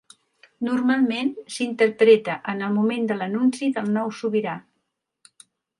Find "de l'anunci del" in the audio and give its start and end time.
3.13-3.95